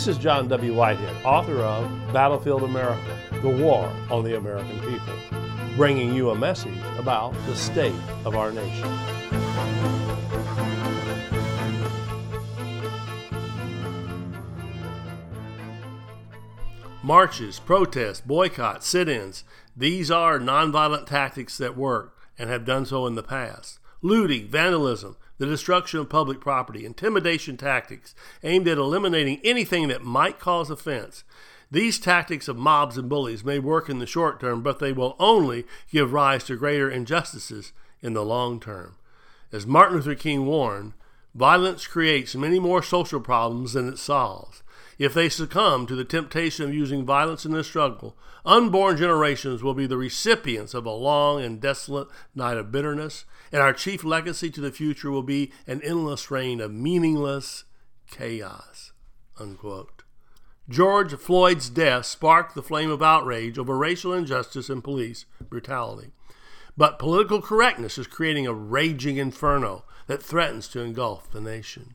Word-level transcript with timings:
This 0.00 0.16
is 0.16 0.16
John 0.16 0.48
W. 0.48 0.72
Whitehead, 0.72 1.14
author 1.26 1.58
of 1.58 1.86
Battlefield 2.10 2.62
America 2.62 3.18
The 3.42 3.50
War 3.50 3.84
on 4.10 4.24
the 4.24 4.38
American 4.38 4.80
People, 4.80 5.12
bringing 5.76 6.14
you 6.14 6.30
a 6.30 6.34
message 6.34 6.78
about 6.96 7.34
the 7.44 7.54
state 7.54 7.92
of 8.24 8.34
our 8.34 8.50
nation. 8.50 8.88
Marches, 17.02 17.60
protests, 17.60 18.22
boycotts, 18.22 18.86
sit 18.86 19.06
ins, 19.06 19.44
these 19.76 20.10
are 20.10 20.38
nonviolent 20.38 21.04
tactics 21.04 21.58
that 21.58 21.76
work 21.76 22.16
and 22.38 22.48
have 22.48 22.64
done 22.64 22.86
so 22.86 23.06
in 23.06 23.16
the 23.16 23.22
past. 23.22 23.78
Looting, 24.00 24.48
vandalism, 24.48 25.18
the 25.40 25.46
destruction 25.46 25.98
of 25.98 26.10
public 26.10 26.38
property, 26.38 26.84
intimidation 26.84 27.56
tactics 27.56 28.14
aimed 28.44 28.68
at 28.68 28.76
eliminating 28.76 29.40
anything 29.42 29.88
that 29.88 30.04
might 30.04 30.38
cause 30.38 30.68
offense. 30.68 31.24
These 31.70 31.98
tactics 31.98 32.46
of 32.46 32.58
mobs 32.58 32.98
and 32.98 33.08
bullies 33.08 33.42
may 33.42 33.58
work 33.58 33.88
in 33.88 34.00
the 34.00 34.06
short 34.06 34.38
term, 34.38 34.62
but 34.62 34.80
they 34.80 34.92
will 34.92 35.16
only 35.18 35.64
give 35.90 36.12
rise 36.12 36.44
to 36.44 36.56
greater 36.58 36.90
injustices 36.90 37.72
in 38.02 38.12
the 38.12 38.22
long 38.22 38.60
term. 38.60 38.96
As 39.50 39.66
Martin 39.66 39.96
Luther 39.96 40.14
King 40.14 40.44
warned, 40.44 40.92
violence 41.34 41.86
creates 41.86 42.34
many 42.34 42.58
more 42.60 42.82
social 42.82 43.18
problems 43.18 43.72
than 43.72 43.88
it 43.88 43.98
solves. 43.98 44.62
If 45.00 45.14
they 45.14 45.30
succumb 45.30 45.86
to 45.86 45.96
the 45.96 46.04
temptation 46.04 46.66
of 46.66 46.74
using 46.74 47.06
violence 47.06 47.46
in 47.46 47.52
the 47.52 47.64
struggle, 47.64 48.18
unborn 48.44 48.98
generations 48.98 49.62
will 49.62 49.72
be 49.72 49.86
the 49.86 49.96
recipients 49.96 50.74
of 50.74 50.84
a 50.84 50.90
long 50.90 51.42
and 51.42 51.58
desolate 51.58 52.08
night 52.34 52.58
of 52.58 52.70
bitterness, 52.70 53.24
and 53.50 53.62
our 53.62 53.72
chief 53.72 54.04
legacy 54.04 54.50
to 54.50 54.60
the 54.60 54.70
future 54.70 55.10
will 55.10 55.22
be 55.22 55.52
an 55.66 55.80
endless 55.82 56.30
reign 56.30 56.60
of 56.60 56.70
meaningless 56.74 57.64
chaos. 58.10 58.92
Unquote. 59.38 60.02
George 60.68 61.14
Floyd's 61.14 61.70
death 61.70 62.04
sparked 62.04 62.54
the 62.54 62.62
flame 62.62 62.90
of 62.90 63.02
outrage 63.02 63.58
over 63.58 63.78
racial 63.78 64.12
injustice 64.12 64.68
and 64.68 64.84
police 64.84 65.24
brutality. 65.48 66.10
But 66.76 66.98
political 66.98 67.40
correctness 67.40 67.96
is 67.96 68.06
creating 68.06 68.46
a 68.46 68.52
raging 68.52 69.16
inferno 69.16 69.86
that 70.08 70.22
threatens 70.22 70.68
to 70.68 70.82
engulf 70.82 71.30
the 71.30 71.40
nation. 71.40 71.94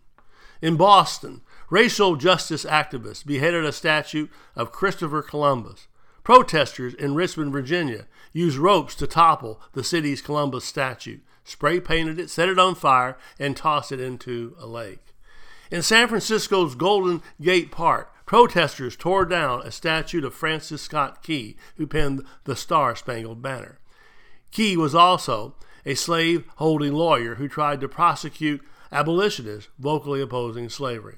In 0.60 0.76
Boston, 0.76 1.42
racial 1.70 2.16
justice 2.16 2.66
activists 2.66 3.26
beheaded 3.26 3.66
a 3.66 3.72
statue 3.72 4.28
of 4.56 4.72
Christopher 4.72 5.22
Columbus. 5.22 5.88
Protesters 6.24 6.94
in 6.96 7.16
Richmond, 7.16 7.52
Virginia, 7.52 8.08
used 8.34 8.58
ropes 8.58 8.96
to 8.96 9.08
topple 9.08 9.62
the 9.74 9.84
city's 9.84 10.22
Columbus 10.22 10.66
statue, 10.66 11.20
spray 11.44 11.80
painted 11.80 12.20
it, 12.20 12.30
set 12.30 12.50
it 12.50 12.58
on 12.58 12.76
fire, 12.76 13.18
and 13.40 13.56
tossed 13.56 13.92
it 13.92 14.00
into 14.00 14.56
a 14.60 14.66
lake. 14.66 15.14
In 15.72 15.82
San 15.82 16.08
Francisco's 16.08 16.76
Golden 16.76 17.22
Gate 17.42 17.72
Park, 17.72 18.12
protesters 18.26 18.96
tore 18.96 19.26
down 19.26 19.62
a 19.62 19.72
statue 19.72 20.26
of 20.26 20.34
Francis 20.34 20.82
Scott 20.82 21.22
Key, 21.22 21.58
who 21.78 21.86
penned 21.86 22.24
the 22.46 22.56
Star 22.56 22.96
Spangled 22.96 23.42
Banner. 23.42 23.80
Key 24.52 24.78
was 24.78 24.96
also 24.96 25.56
a 25.86 25.96
slave 25.96 26.46
holding 26.56 26.94
lawyer 26.94 27.36
who 27.36 27.48
tried 27.48 27.82
to 27.82 27.88
prosecute 27.88 28.62
abolitionists 28.92 29.70
vocally 29.78 30.22
opposing 30.22 30.70
slavery. 30.70 31.18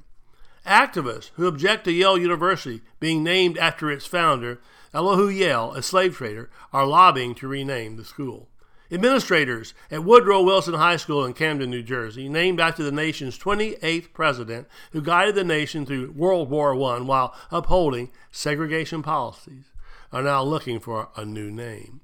Activists 0.68 1.32
who 1.36 1.48
object 1.48 1.86
to 1.86 1.92
Yale 1.92 2.18
University 2.18 2.82
being 3.00 3.24
named 3.24 3.58
after 3.58 3.90
its 3.90 4.06
founder, 4.06 4.60
Elihu 4.94 5.30
Yale, 5.30 5.74
a 5.74 5.82
slave 5.82 6.16
trader, 6.16 6.50
are 6.74 6.86
lobbying 6.86 7.34
to 7.36 7.48
rename 7.48 7.96
the 7.96 8.06
school. 8.06 8.50
Administrators 8.92 9.74
at 9.92 10.04
Woodrow 10.04 10.42
Wilson 10.44 10.74
High 10.76 10.96
School 10.96 11.26
in 11.26 11.34
Camden, 11.34 11.70
New 11.70 11.84
Jersey, 11.84 12.30
named 12.30 12.60
after 12.60 12.84
the 12.84 12.92
nation's 12.92 13.38
28th 13.38 14.14
president 14.14 14.68
who 14.92 15.02
guided 15.02 15.36
the 15.36 15.44
nation 15.44 15.86
through 15.86 16.12
World 16.12 16.50
War 16.50 16.74
I 16.74 17.00
while 17.00 17.36
upholding 17.52 18.12
segregation 18.32 19.04
policies, 19.04 19.66
are 20.14 20.22
now 20.22 20.42
looking 20.42 20.80
for 20.80 21.10
a 21.18 21.26
new 21.26 21.52
name. 21.52 22.00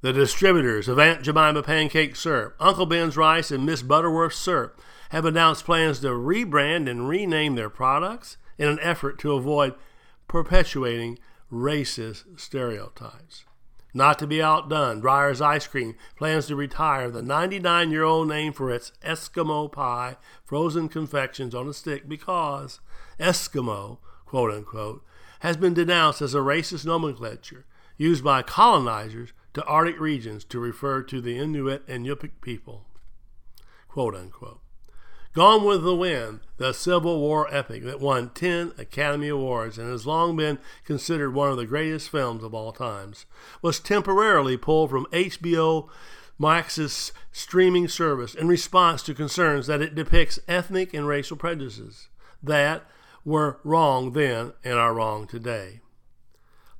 The 0.00 0.12
distributors 0.12 0.86
of 0.86 1.00
Aunt 1.00 1.22
Jemima 1.22 1.64
pancake 1.64 2.14
syrup, 2.14 2.54
Uncle 2.60 2.86
Ben's 2.86 3.16
rice, 3.16 3.50
and 3.50 3.66
Miss 3.66 3.82
Butterworth's 3.82 4.36
syrup 4.36 4.80
have 5.10 5.24
announced 5.24 5.64
plans 5.64 6.00
to 6.00 6.08
rebrand 6.08 6.88
and 6.88 7.08
rename 7.08 7.54
their 7.54 7.70
products 7.70 8.36
in 8.58 8.68
an 8.68 8.78
effort 8.80 9.18
to 9.20 9.32
avoid 9.32 9.74
perpetuating 10.26 11.18
racist 11.50 12.38
stereotypes. 12.38 13.44
Not 13.94 14.18
to 14.18 14.26
be 14.26 14.42
outdone, 14.42 15.00
Breyers 15.00 15.40
Ice 15.40 15.66
Cream 15.66 15.96
plans 16.16 16.46
to 16.46 16.56
retire 16.56 17.10
the 17.10 17.22
99 17.22 17.90
year 17.90 18.04
old 18.04 18.28
name 18.28 18.52
for 18.52 18.70
its 18.70 18.92
Eskimo 19.02 19.72
pie 19.72 20.16
frozen 20.44 20.88
confections 20.88 21.54
on 21.54 21.66
a 21.68 21.72
stick 21.72 22.08
because 22.08 22.80
Eskimo, 23.18 23.98
quote 24.26 24.52
unquote, 24.52 25.02
has 25.40 25.56
been 25.56 25.72
denounced 25.74 26.20
as 26.20 26.34
a 26.34 26.38
racist 26.38 26.84
nomenclature 26.84 27.64
used 27.96 28.22
by 28.22 28.42
colonizers 28.42 29.32
to 29.54 29.64
Arctic 29.64 29.98
regions 29.98 30.44
to 30.44 30.60
refer 30.60 31.02
to 31.02 31.20
the 31.20 31.38
Inuit 31.38 31.82
and 31.88 32.06
Yupik 32.06 32.40
people. 32.42 32.84
Quote 33.88 34.14
unquote. 34.14 34.60
Gone 35.38 35.62
with 35.62 35.84
the 35.84 35.94
Wind, 35.94 36.40
the 36.56 36.72
Civil 36.72 37.20
War 37.20 37.46
epic 37.54 37.84
that 37.84 38.00
won 38.00 38.30
10 38.30 38.72
Academy 38.76 39.28
Awards 39.28 39.78
and 39.78 39.88
has 39.88 40.04
long 40.04 40.34
been 40.34 40.58
considered 40.84 41.32
one 41.32 41.48
of 41.48 41.56
the 41.56 41.64
greatest 41.64 42.10
films 42.10 42.42
of 42.42 42.54
all 42.54 42.72
times, 42.72 43.24
was 43.62 43.78
temporarily 43.78 44.56
pulled 44.56 44.90
from 44.90 45.06
HBO 45.12 45.88
Max's 46.40 47.12
streaming 47.30 47.86
service 47.86 48.34
in 48.34 48.48
response 48.48 49.00
to 49.04 49.14
concerns 49.14 49.68
that 49.68 49.80
it 49.80 49.94
depicts 49.94 50.40
ethnic 50.48 50.92
and 50.92 51.06
racial 51.06 51.36
prejudices 51.36 52.08
that 52.42 52.82
were 53.24 53.60
wrong 53.62 54.14
then 54.14 54.54
and 54.64 54.74
are 54.74 54.92
wrong 54.92 55.28
today. 55.28 55.78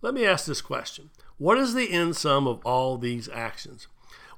Let 0.03 0.15
me 0.15 0.27
ask 0.27 0.47
this 0.47 0.63
question 0.63 1.11
What 1.37 1.59
is 1.59 1.75
the 1.75 1.93
end 1.93 2.17
sum 2.17 2.49
of 2.49 2.59
all 2.65 2.99
these 2.99 3.29
actions? 3.29 3.87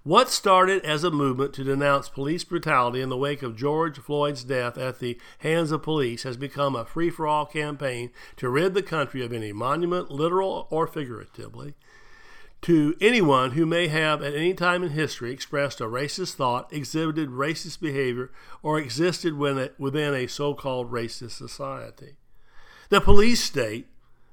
What 0.02 0.30
started 0.30 0.82
as 0.82 1.04
a 1.04 1.10
movement 1.10 1.52
to 1.54 1.64
denounce 1.64 2.08
police 2.08 2.42
brutality 2.42 3.02
in 3.02 3.10
the 3.10 3.18
wake 3.18 3.42
of 3.42 3.54
George 3.54 3.98
Floyd's 3.98 4.44
death 4.44 4.78
at 4.78 4.98
the 4.98 5.18
hands 5.40 5.72
of 5.72 5.82
police 5.82 6.22
has 6.22 6.38
become 6.38 6.74
a 6.74 6.86
free 6.86 7.10
for 7.10 7.26
all 7.26 7.44
campaign 7.44 8.10
to 8.36 8.48
rid 8.48 8.72
the 8.72 8.82
country 8.82 9.22
of 9.22 9.30
any 9.30 9.52
monument, 9.52 10.10
literal 10.10 10.66
or 10.70 10.86
figuratively, 10.86 11.74
to 12.62 12.94
anyone 12.98 13.50
who 13.50 13.66
may 13.66 13.88
have 13.88 14.22
at 14.22 14.34
any 14.34 14.54
time 14.54 14.82
in 14.82 14.92
history 14.92 15.34
expressed 15.34 15.82
a 15.82 15.84
racist 15.84 16.34
thought, 16.34 16.72
exhibited 16.72 17.28
racist 17.28 17.78
behavior, 17.78 18.30
or 18.62 18.78
existed 18.78 19.36
within 19.36 20.14
a 20.14 20.26
so 20.26 20.54
called 20.54 20.90
racist 20.90 21.32
society. 21.32 22.16
The 22.88 23.02
police 23.02 23.44
state, 23.44 23.86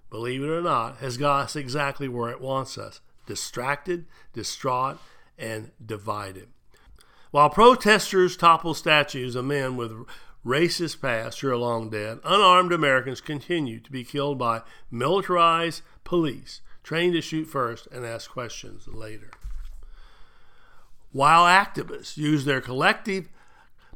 believe 0.10 0.42
it 0.42 0.50
or 0.50 0.62
not, 0.62 1.00
has 1.00 1.18
got 1.18 1.42
us 1.42 1.56
exactly 1.58 2.08
where 2.08 2.30
it 2.32 2.40
wants 2.40 2.78
us 2.78 3.02
distracted, 3.26 4.06
distraught, 4.32 4.98
and 5.38 5.72
divided. 5.84 6.48
While 7.32 7.50
protesters 7.50 8.38
topple 8.38 8.74
statues 8.74 9.36
of 9.36 9.46
men 9.46 9.76
with 9.76 10.06
racist 10.46 11.02
past 11.02 11.42
who 11.42 11.50
are 11.50 11.58
long 11.58 11.90
dead, 11.90 12.20
unarmed 12.24 12.72
Americans 12.72 13.22
continue 13.22 13.80
to 13.80 13.92
be 13.92 14.04
killed 14.04 14.38
by 14.38 14.62
militarized 14.90 15.82
police 16.04 16.62
trained 16.84 17.14
to 17.14 17.22
shoot 17.22 17.46
first 17.46 17.86
and 17.92 18.06
ask 18.06 18.32
questions 18.32 18.88
later. 18.88 19.30
While 21.12 21.44
activists 21.44 22.16
use 22.16 22.46
their 22.46 22.62
collective 22.62 23.28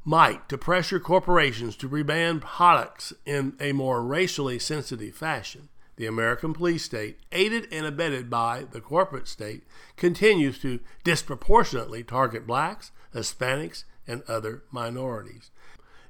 might 0.03 0.50
to 0.50 0.57
pressure 0.57 1.00
corporations 1.00 1.78
to 1.78 1.88
rebrand 1.88 2.41
products 2.41 3.13
in 3.25 3.56
a 3.62 3.72
more 3.72 4.04
racially 4.04 4.60
sensitive 4.60 5.16
fashion, 5.16 5.69
the 5.96 6.06
American 6.06 6.54
police 6.54 6.84
state, 6.84 7.20
aided 7.32 7.68
and 7.72 7.86
abetted 7.86 8.30
by 8.30 8.66
the 8.72 8.82
corporate 8.82 9.28
state, 9.28 9.64
continues 9.98 10.60
to 10.60 10.80
disproportionately 11.04 12.04
target 12.04 12.48
blacks, 12.48 12.92
Hispanics, 13.14 13.84
and 14.08 14.24
other 14.28 14.64
minorities. 14.72 15.52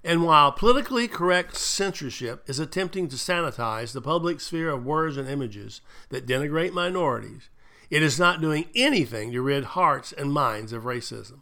And 0.04 0.24
while 0.24 0.52
politically 0.52 1.08
correct 1.08 1.56
censorship 1.56 2.44
is 2.48 2.60
attempting 2.60 3.08
to 3.10 3.16
sanitize 3.16 3.94
the 3.94 4.02
public 4.02 4.40
sphere 4.40 4.70
of 4.70 4.86
words 4.86 5.16
and 5.18 5.30
images 5.30 5.82
that 6.10 6.26
denigrate 6.26 6.74
minorities, 6.74 7.50
it 7.90 8.02
is 8.02 8.18
not 8.18 8.42
doing 8.42 8.66
anything 8.74 9.32
to 9.32 9.42
rid 9.42 9.64
hearts 9.64 10.12
and 10.12 10.32
minds 10.32 10.74
of 10.74 10.84
racism. 10.84 11.42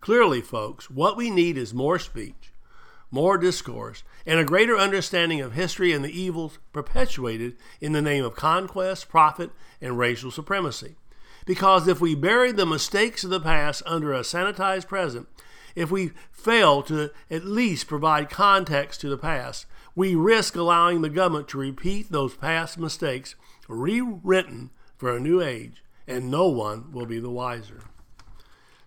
Clearly, 0.00 0.40
folks, 0.40 0.88
what 0.88 1.16
we 1.16 1.28
need 1.28 1.58
is 1.58 1.74
more 1.74 1.98
speech, 1.98 2.49
more 3.10 3.38
discourse, 3.38 4.02
and 4.26 4.38
a 4.38 4.44
greater 4.44 4.76
understanding 4.76 5.40
of 5.40 5.52
history 5.52 5.92
and 5.92 6.04
the 6.04 6.20
evils 6.20 6.58
perpetuated 6.72 7.56
in 7.80 7.92
the 7.92 8.02
name 8.02 8.24
of 8.24 8.36
conquest, 8.36 9.08
profit, 9.08 9.50
and 9.80 9.98
racial 9.98 10.30
supremacy. 10.30 10.96
Because 11.46 11.88
if 11.88 12.00
we 12.00 12.14
bury 12.14 12.52
the 12.52 12.66
mistakes 12.66 13.24
of 13.24 13.30
the 13.30 13.40
past 13.40 13.82
under 13.86 14.12
a 14.12 14.20
sanitized 14.20 14.86
present, 14.86 15.26
if 15.74 15.90
we 15.90 16.12
fail 16.30 16.82
to 16.82 17.10
at 17.30 17.44
least 17.44 17.86
provide 17.86 18.30
context 18.30 19.00
to 19.00 19.08
the 19.08 19.16
past, 19.16 19.66
we 19.94 20.14
risk 20.14 20.56
allowing 20.56 21.02
the 21.02 21.10
government 21.10 21.48
to 21.48 21.58
repeat 21.58 22.10
those 22.10 22.36
past 22.36 22.78
mistakes, 22.78 23.34
rewritten 23.68 24.70
for 24.96 25.16
a 25.16 25.20
new 25.20 25.40
age, 25.40 25.82
and 26.06 26.30
no 26.30 26.46
one 26.46 26.92
will 26.92 27.06
be 27.06 27.18
the 27.18 27.30
wiser. 27.30 27.82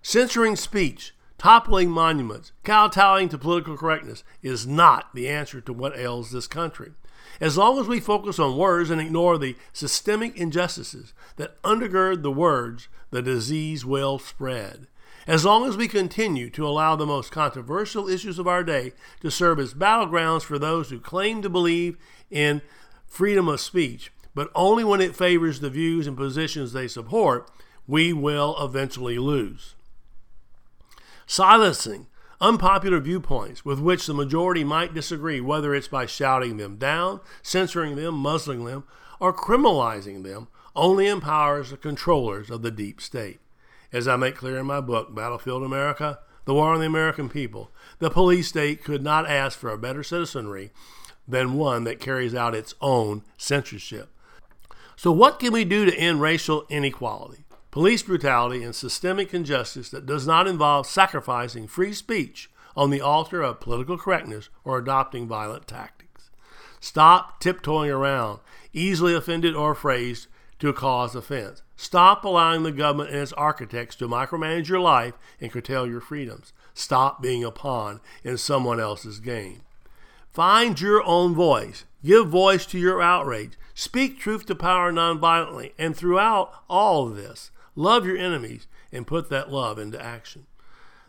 Censoring 0.02 0.56
speech, 0.56 1.14
toppling 1.44 1.90
monuments, 1.90 2.54
kowtowing 2.64 3.28
to 3.28 3.38
political 3.38 3.76
correctness 3.76 4.24
is 4.42 4.66
not 4.66 5.14
the 5.14 5.28
answer 5.28 5.60
to 5.60 5.74
what 5.74 5.98
ails 5.98 6.32
this 6.32 6.48
country. 6.48 6.94
As 7.42 7.58
long 7.58 7.78
as 7.78 7.86
we 7.86 8.00
focus 8.00 8.40
on 8.40 8.56
words 8.56 8.90
and 8.90 9.02
ignore 9.02 9.38
the 9.38 9.58
systemic 9.74 10.38
injustices 10.38 11.14
that 11.36 11.62
undergird 11.62 12.22
the 12.22 12.32
words, 12.32 12.88
the 13.12 13.22
disease 13.22 13.86
will 13.86 14.20
spread. 14.20 14.88
As 15.28 15.44
long 15.44 15.68
as 15.68 15.76
we 15.76 15.90
continue 15.90 16.50
to 16.52 16.66
allow 16.66 16.96
the 16.96 17.06
most 17.06 17.30
controversial 17.30 18.08
issues 18.08 18.40
of 18.40 18.48
our 18.48 18.64
day 18.64 18.94
to 19.20 19.30
serve 19.30 19.60
as 19.60 19.74
battlegrounds 19.74 20.44
for 20.44 20.58
those 20.58 20.92
who 20.92 21.00
claim 21.02 21.42
to 21.42 21.50
believe 21.50 21.98
in 22.32 22.62
freedom 23.06 23.50
of 23.50 23.60
speech, 23.60 24.14
but 24.34 24.50
only 24.56 24.86
when 24.86 25.02
it 25.02 25.14
favors 25.14 25.60
the 25.60 25.70
views 25.70 26.08
and 26.08 26.16
positions 26.16 26.72
they 26.72 26.88
support, 26.88 27.52
we 27.86 28.14
will 28.14 28.56
eventually 28.64 29.18
lose. 29.18 29.76
Silencing 31.26 32.08
unpopular 32.42 33.00
viewpoints 33.00 33.64
with 33.64 33.80
which 33.80 34.06
the 34.06 34.14
majority 34.14 34.64
might 34.64 34.94
disagree, 34.94 35.40
whether 35.40 35.74
it's 35.74 35.88
by 35.88 36.06
shouting 36.06 36.58
them 36.58 36.76
down, 36.76 37.22
censoring 37.42 37.96
them, 37.96 38.14
muzzling 38.16 38.66
them, 38.66 38.84
or 39.20 39.34
criminalizing 39.34 40.24
them, 40.24 40.50
only 40.76 41.08
empowers 41.08 41.70
the 41.70 41.78
controllers 41.78 42.50
of 42.50 42.62
the 42.62 42.72
deep 42.72 43.00
state. 43.00 43.40
As 43.94 44.08
I 44.08 44.18
make 44.18 44.36
clear 44.36 44.58
in 44.58 44.66
my 44.66 44.82
book, 44.82 45.16
Battlefield 45.16 45.64
America, 45.64 46.20
The 46.46 46.54
War 46.54 46.74
on 46.74 46.82
the 46.82 46.86
American 46.86 47.30
People, 47.30 47.72
the 48.00 48.10
police 48.10 48.50
state 48.50 48.84
could 48.84 49.04
not 49.04 49.30
ask 49.30 49.58
for 49.58 49.70
a 49.70 49.78
better 49.78 50.04
citizenry 50.04 50.72
than 51.26 51.54
one 51.54 51.86
that 51.86 52.02
carries 52.02 52.36
out 52.36 52.56
its 52.56 52.74
own 52.82 53.24
censorship. 53.38 54.10
So, 54.98 55.12
what 55.12 55.40
can 55.40 55.54
we 55.54 55.64
do 55.64 55.86
to 55.86 55.96
end 55.96 56.22
racial 56.22 56.66
inequality, 56.70 57.46
police 57.74 58.04
brutality, 58.04 58.62
and 58.62 58.76
systemic 58.76 59.34
injustice 59.34 59.90
that 59.90 60.06
does 60.06 60.28
not 60.28 60.48
involve 60.48 60.86
sacrificing 60.86 61.66
free 61.66 61.92
speech 61.92 62.48
on 62.76 62.92
the 62.92 63.02
altar 63.02 63.42
of 63.42 63.60
political 63.60 63.98
correctness 63.98 64.48
or 64.64 64.78
adopting 64.78 65.28
violent 65.28 65.66
tactics? 65.66 66.30
Stop 66.80 67.40
tiptoeing 67.40 67.90
around, 67.90 68.42
easily 68.74 69.16
offended 69.16 69.56
or 69.56 69.74
phrased 69.74 70.28
to 70.60 70.72
cause 70.72 71.16
offense. 71.16 71.64
Stop 71.76 72.24
allowing 72.24 72.62
the 72.62 72.72
government 72.72 73.10
and 73.10 73.18
its 73.18 73.34
architects 73.34 73.96
to 73.96 74.08
micromanage 74.08 74.68
your 74.68 74.80
life 74.80 75.16
and 75.42 75.52
curtail 75.52 75.88
your 75.88 76.00
freedoms. 76.00 76.54
Stop 76.76 77.24
being 77.24 77.44
a 77.44 77.50
pawn 77.50 78.02
in 78.24 78.38
someone 78.38 78.80
else's 78.80 79.20
game. 79.20 79.62
Find 80.30 80.80
your 80.80 81.04
own 81.04 81.34
voice. 81.34 81.86
Give 82.06 82.28
voice 82.28 82.68
to 82.68 82.78
your 82.78 83.02
outrage. 83.02 83.54
Speak 83.74 84.20
truth 84.20 84.46
to 84.46 84.54
power 84.54 84.94
nonviolently. 84.94 85.72
And 85.80 85.98
throughout 85.98 86.54
all 86.70 87.08
of 87.08 87.16
this, 87.16 87.50
love 87.76 88.06
your 88.06 88.18
enemies 88.18 88.68
and 88.92 89.08
put 89.08 89.30
that 89.30 89.52
love 89.52 89.78
into 89.80 90.02
action. 90.02 90.46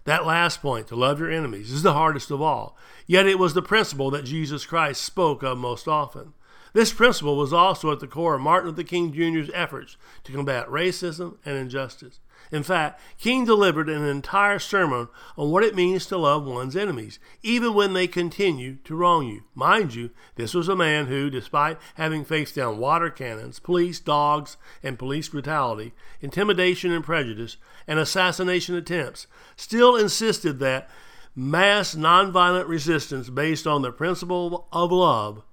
That 0.04 0.26
last 0.26 0.60
point, 0.60 0.88
to 0.88 0.96
love 0.96 1.18
your 1.18 1.30
enemies, 1.30 1.70
is 1.70 1.82
the 1.82 1.94
hardest 1.94 2.30
of 2.30 2.42
all. 2.42 2.76
Yet 3.06 3.26
it 3.26 3.38
was 3.38 3.54
the 3.54 3.62
principle 3.62 4.10
that 4.10 4.24
Jesus 4.24 4.66
Christ 4.66 5.02
spoke 5.02 5.42
of 5.42 5.56
most 5.56 5.88
often. 5.88 6.34
This 6.74 6.92
principle 6.92 7.36
was 7.36 7.52
also 7.52 7.92
at 7.92 8.00
the 8.00 8.08
core 8.08 8.34
of 8.34 8.40
Martin 8.40 8.70
Luther 8.70 8.82
King 8.82 9.12
Jr.'s 9.12 9.48
efforts 9.54 9.96
to 10.24 10.32
combat 10.32 10.66
racism 10.66 11.36
and 11.44 11.56
injustice. 11.56 12.18
In 12.50 12.64
fact, 12.64 13.00
King 13.16 13.44
delivered 13.44 13.88
an 13.88 14.04
entire 14.04 14.58
sermon 14.58 15.06
on 15.38 15.50
what 15.52 15.62
it 15.62 15.76
means 15.76 16.04
to 16.06 16.18
love 16.18 16.44
one's 16.44 16.74
enemies, 16.74 17.20
even 17.44 17.74
when 17.74 17.92
they 17.92 18.08
continue 18.08 18.78
to 18.84 18.96
wrong 18.96 19.24
you. 19.24 19.44
Mind 19.54 19.94
you, 19.94 20.10
this 20.34 20.52
was 20.52 20.68
a 20.68 20.74
man 20.74 21.06
who, 21.06 21.30
despite 21.30 21.78
having 21.94 22.24
faced 22.24 22.56
down 22.56 22.78
water 22.78 23.08
cannons, 23.08 23.60
police 23.60 24.00
dogs, 24.00 24.56
and 24.82 24.98
police 24.98 25.28
brutality, 25.28 25.94
intimidation 26.20 26.90
and 26.90 27.04
prejudice, 27.04 27.56
and 27.86 28.00
assassination 28.00 28.74
attempts, 28.74 29.28
still 29.54 29.94
insisted 29.94 30.58
that 30.58 30.90
mass 31.36 31.94
nonviolent 31.94 32.66
resistance 32.66 33.30
based 33.30 33.64
on 33.64 33.82
the 33.82 33.92
principle 33.92 34.66
of 34.72 34.90
love 34.90 35.44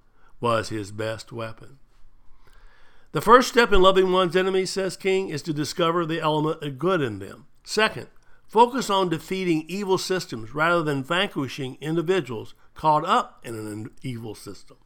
was 0.42 0.68
his 0.68 0.90
best 0.90 1.32
weapon. 1.32 1.78
The 3.12 3.20
first 3.20 3.48
step 3.48 3.72
in 3.72 3.80
loving 3.80 4.10
one's 4.10 4.36
enemies, 4.36 4.70
says 4.70 4.96
King, 4.96 5.28
is 5.28 5.42
to 5.42 5.52
discover 5.52 6.04
the 6.04 6.20
element 6.20 6.62
of 6.62 6.78
good 6.78 7.00
in 7.00 7.18
them. 7.18 7.46
Second, 7.62 8.08
focus 8.46 8.90
on 8.90 9.08
defeating 9.08 9.64
evil 9.68 9.98
systems 9.98 10.54
rather 10.54 10.82
than 10.82 11.04
vanquishing 11.04 11.78
individuals 11.80 12.54
caught 12.74 13.04
up 13.04 13.40
in 13.44 13.54
an 13.54 13.90
evil 14.02 14.34
system. 14.34 14.78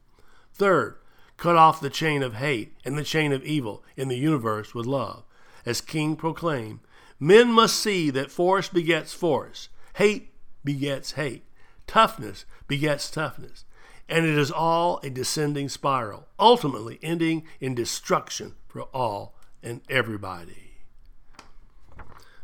Third, 0.52 0.98
cut 1.36 1.56
off 1.56 1.80
the 1.80 1.90
chain 1.90 2.22
of 2.22 2.34
hate 2.34 2.74
and 2.84 2.98
the 2.98 3.04
chain 3.04 3.32
of 3.32 3.44
evil 3.44 3.84
in 3.96 4.08
the 4.08 4.18
universe 4.18 4.74
with 4.74 4.86
love. 4.86 5.24
As 5.64 5.80
King 5.80 6.16
proclaimed, 6.16 6.80
men 7.18 7.50
must 7.50 7.78
see 7.78 8.10
that 8.10 8.30
force 8.30 8.68
begets 8.68 9.14
force, 9.14 9.68
hate 9.94 10.32
begets 10.64 11.12
hate, 11.12 11.44
toughness 11.86 12.44
begets 12.66 13.10
toughness 13.10 13.64
and 14.08 14.24
it 14.24 14.38
is 14.38 14.50
all 14.50 15.00
a 15.02 15.10
descending 15.10 15.68
spiral, 15.68 16.26
ultimately 16.38 16.98
ending 17.02 17.44
in 17.60 17.74
destruction 17.74 18.54
for 18.68 18.82
all 18.94 19.34
and 19.62 19.80
everybody. 19.88 20.74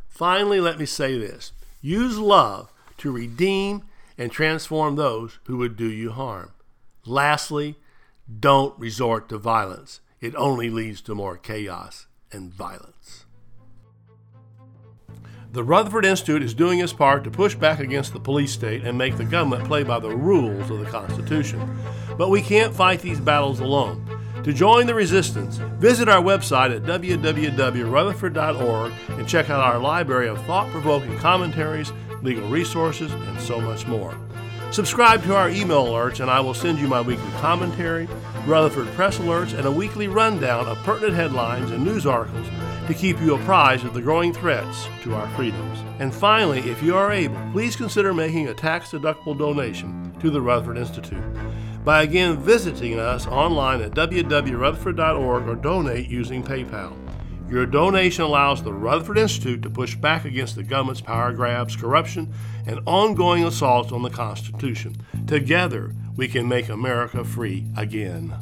Finally, 0.09 0.61
let 0.61 0.79
me 0.79 0.87
say 0.87 1.19
this 1.19 1.53
use 1.81 2.19
love 2.19 2.73
to 2.99 3.11
redeem 3.11 3.83
and 4.19 4.31
transform 4.31 4.97
those 4.97 5.39
who 5.45 5.57
would 5.57 5.77
do 5.77 5.91
you 5.91 6.13
harm. 6.13 6.53
Lastly, 7.05 7.77
don't 8.41 8.79
resort 8.79 9.29
to 9.29 9.39
violence, 9.39 10.01
it 10.21 10.35
only 10.37 10.71
leads 10.71 11.01
to 11.03 11.15
more 11.15 11.37
chaos 11.37 12.07
and 12.31 12.53
violence. 12.53 13.25
The 15.53 15.63
Rutherford 15.63 16.05
Institute 16.07 16.43
is 16.43 16.55
doing 16.55 16.79
its 16.79 16.95
part 16.95 17.25
to 17.25 17.31
push 17.31 17.55
back 17.55 17.79
against 17.79 18.15
the 18.15 18.21
police 18.21 18.53
state 18.53 18.85
and 18.85 18.97
make 18.97 19.19
the 19.19 19.25
government 19.25 19.67
play 19.67 19.83
by 19.83 19.99
the 19.99 20.09
rules 20.09 20.71
of 20.71 20.79
the 20.79 20.87
Constitution. 20.87 21.79
But 22.17 22.31
we 22.31 22.41
can't 22.41 22.75
fight 22.75 23.01
these 23.01 23.21
battles 23.21 23.61
alone. 23.61 24.03
To 24.45 24.53
join 24.55 24.87
the 24.87 24.95
resistance, 24.95 25.59
visit 25.79 26.09
our 26.09 26.23
website 26.23 26.75
at 26.75 26.85
www.rutherford.org 26.85 28.93
and 29.11 29.29
check 29.29 29.51
out 29.51 29.61
our 29.61 29.79
library 29.79 30.29
of 30.29 30.43
thought 30.47 30.71
provoking 30.71 31.19
commentaries, 31.19 31.93
legal 32.23 32.49
resources, 32.49 33.13
and 33.13 33.39
so 33.39 33.61
much 33.61 33.87
more. 33.87 34.17
Subscribe 34.73 35.23
to 35.25 35.37
our 35.37 35.51
email 35.51 35.85
alerts, 35.85 36.21
and 36.21 36.31
I 36.31 36.41
will 36.41 36.55
send 36.55 36.79
you 36.79 36.89
my 36.89 37.03
weekly 37.03 37.31
commentary, 37.33 38.09
Rutherford 38.47 38.87
Press 38.95 39.19
alerts, 39.19 39.53
and 39.53 39.67
a 39.67 39.71
weekly 39.71 40.09
rundown 40.09 40.67
of 40.67 40.79
pertinent 40.79 41.13
headlines 41.13 41.71
and 41.71 41.85
news 41.85 42.07
articles 42.07 42.47
to 42.87 42.95
keep 42.95 43.21
you 43.21 43.35
apprised 43.35 43.85
of 43.85 43.93
the 43.93 44.01
growing 44.01 44.33
threats 44.33 44.89
to 45.03 45.15
our 45.15 45.29
freedoms. 45.37 45.79
And 45.99 46.15
finally, 46.15 46.61
if 46.61 46.83
you 46.83 46.97
are 46.97 47.13
able, 47.13 47.37
please 47.53 47.77
consider 47.77 48.15
making 48.15 48.49
a 48.49 48.55
tax 48.55 48.93
deductible 48.93 49.39
donation 49.39 50.17
to 50.21 50.31
the 50.31 50.41
Rutherford 50.41 50.79
Institute 50.79 51.23
by 51.85 52.03
again 52.03 52.39
visiting 52.39 52.99
us 52.99 53.27
online 53.27 53.83
at 53.83 53.91
www.rutherford.org 53.91 55.49
or 55.49 55.55
donate 55.55 56.09
using 56.09 56.43
PayPal. 56.43 57.02
Your 57.53 57.67
donation 57.67 58.25
allows 58.25 58.63
the 58.63 58.73
Rutherford 58.73 59.19
Institute 59.19 59.61
to 59.61 59.69
push 59.69 59.95
back 59.95 60.25
against 60.25 60.57
the 60.57 60.63
government's 60.63 61.03
power 61.03 61.35
grabs, 61.35 61.77
corruption, 61.77 62.33
and 62.67 62.81
ongoing 62.87 63.45
assaults 63.45 63.93
on 63.93 64.01
the 64.01 64.09
Constitution. 64.09 64.97
Together, 65.27 65.95
we 66.17 66.29
can 66.29 66.49
make 66.49 66.71
America 66.71 67.23
free 67.23 67.67
again. 67.77 68.35